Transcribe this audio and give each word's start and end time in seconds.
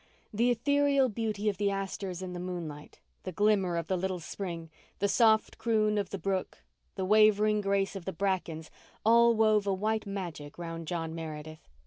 The 0.33 0.49
ethereal 0.49 1.09
beauty 1.09 1.47
of 1.47 1.57
the 1.57 1.69
asters 1.69 2.23
in 2.23 2.33
the 2.33 2.39
moonlight, 2.39 2.99
the 3.21 3.31
glimmer 3.31 3.77
of 3.77 3.85
the 3.85 3.95
little 3.97 4.19
spring, 4.19 4.71
the 4.97 5.07
soft 5.07 5.59
croon 5.59 5.99
of 5.99 6.09
the 6.09 6.17
brook, 6.17 6.63
the 6.95 7.05
wavering 7.05 7.61
grace 7.61 7.95
of 7.95 8.05
the 8.05 8.11
brackens 8.11 8.71
all 9.05 9.35
wove 9.35 9.67
a 9.67 9.73
white 9.75 10.07
magic 10.07 10.57
round 10.57 10.87
John 10.87 11.13
Meredith. 11.13 11.67